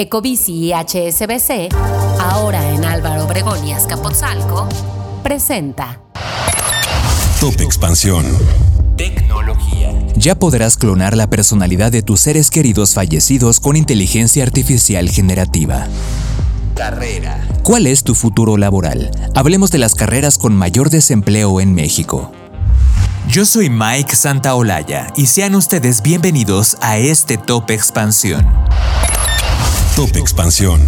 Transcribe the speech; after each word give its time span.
Ecobici 0.00 0.54
y 0.54 0.72
HSBC, 0.72 1.74
ahora 2.18 2.72
en 2.72 2.86
Álvaro 2.86 3.26
Obregón 3.26 3.66
y 3.66 3.72
Azcapotzalco, 3.72 4.66
presenta 5.22 6.00
Top 7.38 7.60
Expansión. 7.60 8.24
Tecnología. 8.96 9.92
Ya 10.16 10.34
podrás 10.38 10.78
clonar 10.78 11.14
la 11.18 11.28
personalidad 11.28 11.92
de 11.92 12.02
tus 12.02 12.20
seres 12.20 12.50
queridos 12.50 12.94
fallecidos 12.94 13.60
con 13.60 13.76
inteligencia 13.76 14.42
artificial 14.42 15.10
generativa. 15.10 15.86
Carrera. 16.74 17.46
¿Cuál 17.62 17.86
es 17.86 18.02
tu 18.02 18.14
futuro 18.14 18.56
laboral? 18.56 19.10
Hablemos 19.34 19.70
de 19.70 19.78
las 19.78 19.94
carreras 19.94 20.38
con 20.38 20.56
mayor 20.56 20.88
desempleo 20.88 21.60
en 21.60 21.74
México. 21.74 22.32
Yo 23.28 23.44
soy 23.44 23.68
Mike 23.68 24.16
Santaolalla 24.16 25.08
y 25.14 25.26
sean 25.26 25.54
ustedes 25.54 26.00
bienvenidos 26.00 26.78
a 26.80 26.96
este 26.96 27.36
Top 27.36 27.70
Expansión. 27.70 28.46
Top 29.96 30.16
Expansión. 30.16 30.80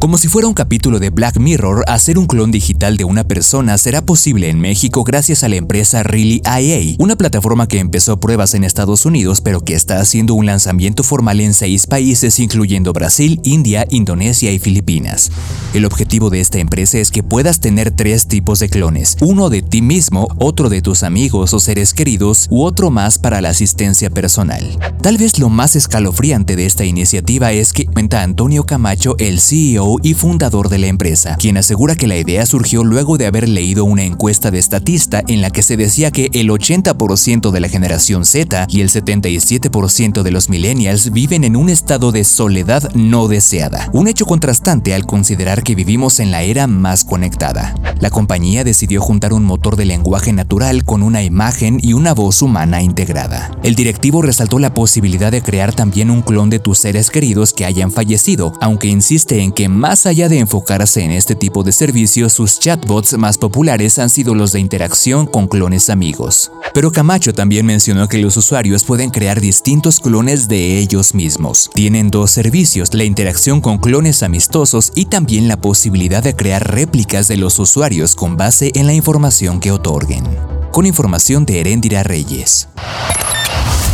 Como 0.00 0.16
si 0.16 0.28
fuera 0.28 0.46
un 0.46 0.54
capítulo 0.54 1.00
de 1.00 1.10
Black 1.10 1.40
Mirror, 1.40 1.82
hacer 1.88 2.18
un 2.18 2.26
clon 2.26 2.52
digital 2.52 2.96
de 2.96 3.02
una 3.02 3.24
persona 3.24 3.76
será 3.78 4.00
posible 4.00 4.48
en 4.48 4.60
México 4.60 5.02
gracias 5.02 5.42
a 5.42 5.48
la 5.48 5.56
empresa 5.56 6.04
Really 6.04 6.40
IA, 6.44 6.94
una 7.00 7.16
plataforma 7.16 7.66
que 7.66 7.80
empezó 7.80 8.20
pruebas 8.20 8.54
en 8.54 8.62
Estados 8.62 9.06
Unidos 9.06 9.40
pero 9.40 9.60
que 9.60 9.74
está 9.74 9.98
haciendo 9.98 10.34
un 10.34 10.46
lanzamiento 10.46 11.02
formal 11.02 11.40
en 11.40 11.52
seis 11.52 11.88
países 11.88 12.38
incluyendo 12.38 12.92
Brasil, 12.92 13.40
India, 13.42 13.86
Indonesia 13.90 14.52
y 14.52 14.60
Filipinas. 14.60 15.32
El 15.74 15.84
objetivo 15.84 16.30
de 16.30 16.42
esta 16.42 16.58
empresa 16.58 16.98
es 16.98 17.10
que 17.10 17.24
puedas 17.24 17.58
tener 17.58 17.90
tres 17.90 18.28
tipos 18.28 18.60
de 18.60 18.68
clones, 18.68 19.16
uno 19.20 19.50
de 19.50 19.62
ti 19.62 19.82
mismo, 19.82 20.28
otro 20.38 20.68
de 20.68 20.80
tus 20.80 21.02
amigos 21.02 21.52
o 21.54 21.58
seres 21.58 21.92
queridos 21.92 22.46
u 22.50 22.62
otro 22.62 22.92
más 22.92 23.18
para 23.18 23.40
la 23.40 23.48
asistencia 23.48 24.10
personal. 24.10 24.78
Tal 25.02 25.18
vez 25.18 25.40
lo 25.40 25.48
más 25.48 25.74
escalofriante 25.74 26.54
de 26.54 26.66
esta 26.66 26.84
iniciativa 26.84 27.50
es 27.50 27.72
que 27.72 27.86
cuenta 27.86 28.22
Antonio 28.22 28.64
Camacho, 28.64 29.16
el 29.18 29.40
CEO 29.40 29.87
y 30.02 30.14
fundador 30.14 30.68
de 30.68 30.78
la 30.78 30.86
empresa, 30.86 31.36
quien 31.36 31.56
asegura 31.56 31.96
que 31.96 32.06
la 32.06 32.16
idea 32.16 32.44
surgió 32.46 32.84
luego 32.84 33.16
de 33.16 33.26
haber 33.26 33.48
leído 33.48 33.84
una 33.84 34.04
encuesta 34.04 34.50
de 34.50 34.60
Statista 34.60 35.22
en 35.26 35.40
la 35.40 35.50
que 35.50 35.62
se 35.62 35.76
decía 35.76 36.10
que 36.10 36.30
el 36.34 36.50
80% 36.50 37.50
de 37.50 37.60
la 37.60 37.68
generación 37.68 38.24
Z 38.24 38.66
y 38.68 38.80
el 38.80 38.90
77% 38.90 40.22
de 40.22 40.30
los 40.30 40.48
millennials 40.48 41.10
viven 41.12 41.44
en 41.44 41.56
un 41.56 41.68
estado 41.68 42.12
de 42.12 42.24
soledad 42.24 42.92
no 42.94 43.28
deseada, 43.28 43.88
un 43.92 44.08
hecho 44.08 44.26
contrastante 44.26 44.94
al 44.94 45.06
considerar 45.06 45.62
que 45.62 45.74
vivimos 45.74 46.20
en 46.20 46.30
la 46.30 46.42
era 46.42 46.66
más 46.66 47.04
conectada. 47.04 47.74
La 48.00 48.10
compañía 48.10 48.64
decidió 48.64 49.00
juntar 49.00 49.32
un 49.32 49.44
motor 49.44 49.76
de 49.76 49.84
lenguaje 49.84 50.32
natural 50.32 50.84
con 50.84 51.02
una 51.02 51.22
imagen 51.22 51.80
y 51.82 51.94
una 51.94 52.14
voz 52.14 52.42
humana 52.42 52.82
integrada. 52.82 53.50
El 53.62 53.74
directivo 53.74 54.22
resaltó 54.22 54.58
la 54.58 54.74
posibilidad 54.74 55.32
de 55.32 55.42
crear 55.42 55.74
también 55.74 56.10
un 56.10 56.22
clon 56.22 56.50
de 56.50 56.58
tus 56.58 56.78
seres 56.78 57.10
queridos 57.10 57.52
que 57.52 57.64
hayan 57.64 57.90
fallecido, 57.90 58.52
aunque 58.60 58.88
insiste 58.88 59.42
en 59.42 59.52
que 59.52 59.68
más 59.78 60.06
allá 60.06 60.28
de 60.28 60.38
enfocarse 60.38 61.02
en 61.02 61.12
este 61.12 61.34
tipo 61.34 61.62
de 61.62 61.72
servicios, 61.72 62.32
sus 62.32 62.58
chatbots 62.58 63.16
más 63.16 63.38
populares 63.38 63.98
han 63.98 64.10
sido 64.10 64.34
los 64.34 64.52
de 64.52 64.60
interacción 64.60 65.26
con 65.26 65.46
clones 65.46 65.88
amigos. 65.88 66.50
Pero 66.74 66.92
Camacho 66.92 67.32
también 67.32 67.64
mencionó 67.64 68.08
que 68.08 68.18
los 68.18 68.36
usuarios 68.36 68.84
pueden 68.84 69.10
crear 69.10 69.40
distintos 69.40 70.00
clones 70.00 70.48
de 70.48 70.78
ellos 70.78 71.14
mismos. 71.14 71.70
Tienen 71.72 72.10
dos 72.10 72.30
servicios, 72.30 72.92
la 72.92 73.04
interacción 73.04 73.60
con 73.60 73.78
clones 73.78 74.22
amistosos 74.22 74.92
y 74.94 75.06
también 75.06 75.48
la 75.48 75.56
posibilidad 75.56 76.22
de 76.22 76.34
crear 76.34 76.70
réplicas 76.70 77.28
de 77.28 77.36
los 77.36 77.58
usuarios 77.58 78.14
con 78.14 78.36
base 78.36 78.72
en 78.74 78.86
la 78.86 78.94
información 78.94 79.60
que 79.60 79.72
otorguen. 79.72 80.24
Con 80.72 80.86
información 80.86 81.46
de 81.46 81.60
Herendira 81.60 82.02
Reyes. 82.02 82.68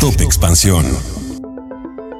Top 0.00 0.20
Expansión. 0.20 1.15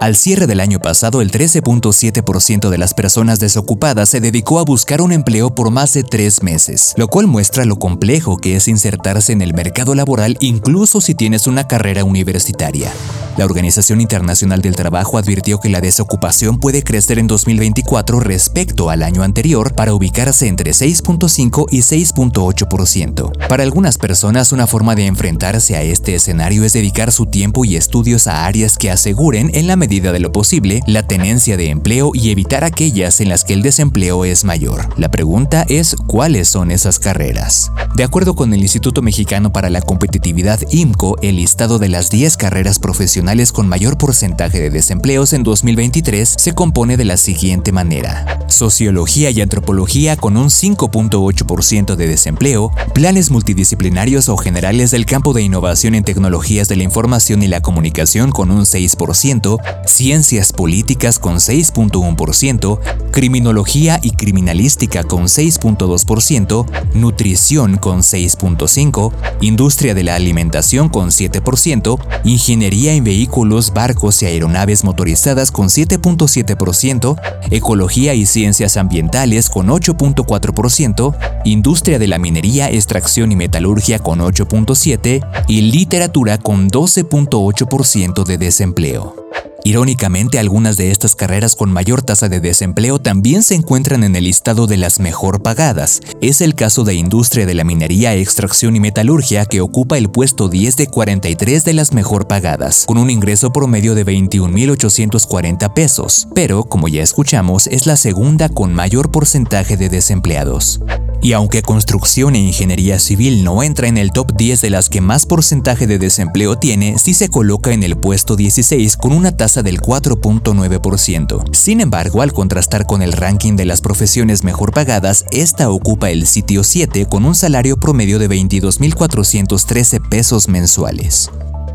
Al 0.00 0.16
cierre 0.16 0.46
del 0.46 0.60
año 0.60 0.78
pasado, 0.78 1.20
el 1.20 1.30
13.7% 1.30 2.70
de 2.70 2.78
las 2.78 2.94
personas 2.94 3.38
desocupadas 3.38 4.08
se 4.08 4.20
dedicó 4.20 4.58
a 4.58 4.64
buscar 4.64 5.02
un 5.02 5.12
empleo 5.12 5.54
por 5.54 5.70
más 5.70 5.92
de 5.92 6.04
tres 6.04 6.42
meses, 6.42 6.94
lo 6.96 7.08
cual 7.08 7.26
muestra 7.26 7.66
lo 7.66 7.76
complejo 7.76 8.38
que 8.38 8.56
es 8.56 8.66
insertarse 8.66 9.34
en 9.34 9.42
el 9.42 9.52
mercado 9.52 9.94
laboral 9.94 10.38
incluso 10.40 11.02
si 11.02 11.14
tienes 11.14 11.46
una 11.46 11.68
carrera 11.68 12.04
universitaria. 12.04 12.90
La 13.36 13.44
Organización 13.44 14.00
Internacional 14.00 14.60
del 14.60 14.76
Trabajo 14.76 15.16
advirtió 15.16 15.60
que 15.60 15.68
la 15.68 15.80
desocupación 15.80 16.58
puede 16.58 16.82
crecer 16.82 17.18
en 17.18 17.26
2024 17.26 18.20
respecto 18.20 18.90
al 18.90 19.02
año 19.02 19.22
anterior 19.22 19.74
para 19.74 19.94
ubicarse 19.94 20.48
entre 20.48 20.72
6.5 20.72 21.66
y 21.70 21.78
6.8%. 21.78 23.48
Para 23.48 23.62
algunas 23.62 23.98
personas, 23.98 24.52
una 24.52 24.66
forma 24.66 24.94
de 24.94 25.06
enfrentarse 25.06 25.76
a 25.76 25.82
este 25.82 26.16
escenario 26.16 26.64
es 26.64 26.72
dedicar 26.72 27.12
su 27.12 27.26
tiempo 27.26 27.64
y 27.64 27.76
estudios 27.76 28.26
a 28.26 28.46
áreas 28.46 28.76
que 28.76 28.90
aseguren 28.90 29.50
en 29.54 29.68
la 29.68 29.76
medida 29.76 30.12
de 30.12 30.20
lo 30.20 30.32
posible 30.32 30.80
la 30.86 31.06
tenencia 31.06 31.56
de 31.56 31.70
empleo 31.70 32.10
y 32.12 32.30
evitar 32.30 32.64
aquellas 32.64 33.20
en 33.20 33.28
las 33.28 33.44
que 33.44 33.54
el 33.54 33.62
desempleo 33.62 34.24
es 34.24 34.44
mayor. 34.44 34.88
La 34.98 35.10
pregunta 35.10 35.64
es 35.68 35.94
cuáles 36.08 36.48
son 36.48 36.72
esas 36.72 36.98
carreras. 36.98 37.70
De 37.94 38.04
acuerdo 38.04 38.34
con 38.34 38.52
el 38.52 38.60
Instituto 38.60 39.02
Mexicano 39.02 39.52
para 39.52 39.70
la 39.70 39.82
Competitividad 39.82 40.60
IMCO, 40.70 41.16
el 41.22 41.36
listado 41.36 41.78
de 41.78 41.88
las 41.88 42.10
10 42.10 42.36
carreras 42.36 42.78
profesionales 42.78 43.19
con 43.52 43.68
mayor 43.68 43.98
porcentaje 43.98 44.60
de 44.60 44.70
desempleos 44.70 45.34
en 45.34 45.42
2023 45.42 46.36
se 46.38 46.52
compone 46.52 46.96
de 46.96 47.04
la 47.04 47.18
siguiente 47.18 47.70
manera. 47.70 48.40
Sociología 48.48 49.30
y 49.30 49.42
antropología 49.42 50.16
con 50.16 50.38
un 50.38 50.46
5.8% 50.46 51.96
de 51.96 52.08
desempleo, 52.08 52.72
planes 52.94 53.30
multidisciplinarios 53.30 54.30
o 54.30 54.38
generales 54.38 54.90
del 54.90 55.04
campo 55.04 55.34
de 55.34 55.42
innovación 55.42 55.94
en 55.94 56.02
tecnologías 56.02 56.68
de 56.68 56.76
la 56.76 56.82
información 56.82 57.42
y 57.42 57.48
la 57.48 57.60
comunicación 57.60 58.32
con 58.32 58.50
un 58.50 58.62
6%, 58.62 59.58
ciencias 59.86 60.52
políticas 60.52 61.18
con 61.18 61.36
6.1%, 61.36 62.80
criminología 63.12 64.00
y 64.02 64.12
criminalística 64.12 65.04
con 65.04 65.24
6.2%, 65.24 66.66
nutrición 66.94 67.76
con 67.76 68.00
6.5%, 68.00 69.12
industria 69.42 69.94
de 69.94 70.04
la 70.04 70.14
alimentación 70.14 70.88
con 70.88 71.10
7%, 71.10 71.98
ingeniería 72.24 72.94
en 72.94 73.04
vehículos, 73.10 73.72
barcos 73.74 74.22
y 74.22 74.26
aeronaves 74.26 74.84
motorizadas 74.84 75.50
con 75.50 75.66
7.7%, 75.66 77.20
ecología 77.50 78.14
y 78.14 78.24
ciencias 78.24 78.76
ambientales 78.76 79.50
con 79.50 79.66
8.4%, 79.66 81.16
industria 81.44 81.98
de 81.98 82.06
la 82.06 82.20
minería, 82.20 82.70
extracción 82.70 83.32
y 83.32 83.36
metalurgia 83.36 83.98
con 83.98 84.20
8.7% 84.20 85.44
y 85.48 85.60
literatura 85.62 86.38
con 86.38 86.70
12.8% 86.70 88.24
de 88.24 88.38
desempleo. 88.38 89.19
Irónicamente, 89.64 90.38
algunas 90.38 90.76
de 90.76 90.90
estas 90.90 91.14
carreras 91.14 91.54
con 91.54 91.70
mayor 91.70 92.02
tasa 92.02 92.28
de 92.28 92.40
desempleo 92.40 92.98
también 92.98 93.42
se 93.42 93.54
encuentran 93.54 94.04
en 94.04 94.16
el 94.16 94.24
listado 94.24 94.66
de 94.66 94.78
las 94.78 95.00
mejor 95.00 95.42
pagadas. 95.42 96.00
Es 96.22 96.40
el 96.40 96.54
caso 96.54 96.84
de 96.84 96.94
industria 96.94 97.44
de 97.44 97.54
la 97.54 97.64
minería, 97.64 98.14
extracción 98.14 98.74
y 98.76 98.80
metalurgia 98.80 99.44
que 99.44 99.60
ocupa 99.60 99.98
el 99.98 100.10
puesto 100.10 100.48
10 100.48 100.76
de 100.76 100.86
43 100.86 101.64
de 101.64 101.72
las 101.74 101.92
mejor 101.92 102.26
pagadas, 102.26 102.84
con 102.86 102.96
un 102.96 103.10
ingreso 103.10 103.52
promedio 103.52 103.94
de 103.94 104.06
21.840 104.06 105.72
pesos, 105.74 106.28
pero 106.34 106.64
como 106.64 106.88
ya 106.88 107.02
escuchamos 107.02 107.66
es 107.66 107.86
la 107.86 107.96
segunda 107.96 108.48
con 108.48 108.72
mayor 108.72 109.10
porcentaje 109.10 109.76
de 109.76 109.88
desempleados. 109.88 110.80
Y 111.22 111.34
aunque 111.34 111.60
construcción 111.62 112.34
e 112.34 112.38
ingeniería 112.38 112.98
civil 112.98 113.44
no 113.44 113.62
entra 113.62 113.88
en 113.88 113.98
el 113.98 114.10
top 114.10 114.32
10 114.34 114.62
de 114.62 114.70
las 114.70 114.88
que 114.88 115.02
más 115.02 115.26
porcentaje 115.26 115.86
de 115.86 115.98
desempleo 115.98 116.56
tiene, 116.56 116.98
sí 116.98 117.12
se 117.12 117.28
coloca 117.28 117.72
en 117.72 117.82
el 117.82 117.96
puesto 117.96 118.36
16 118.36 118.96
con 118.96 119.12
una 119.12 119.36
tasa 119.50 119.62
del 119.64 119.80
4.9%. 119.80 121.52
Sin 121.52 121.80
embargo, 121.80 122.22
al 122.22 122.32
contrastar 122.32 122.86
con 122.86 123.02
el 123.02 123.12
ranking 123.12 123.56
de 123.56 123.64
las 123.64 123.80
profesiones 123.80 124.44
mejor 124.44 124.72
pagadas, 124.72 125.24
esta 125.32 125.70
ocupa 125.70 126.10
el 126.10 126.28
sitio 126.28 126.62
7 126.62 127.06
con 127.06 127.24
un 127.24 127.34
salario 127.34 127.76
promedio 127.76 128.20
de 128.20 128.28
22.413 128.28 130.08
pesos 130.08 130.46
mensuales. 130.48 131.30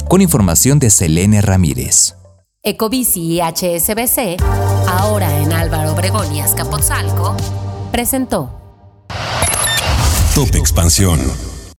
Con 0.08 0.22
información 0.22 0.80
de 0.80 0.90
Selene 0.90 1.42
Ramírez. 1.42 2.16
Ecobici 2.64 3.22
y 3.22 3.42
HSBC, 3.42 4.42
ahora 4.88 5.38
en 5.42 5.52
Álvaro 5.52 5.92
Obregón 5.92 6.34
y 6.34 6.40
Azcapotzalco, 6.40 7.36
presentó 7.92 8.52
Top 10.34 10.56
Expansión. 10.56 11.20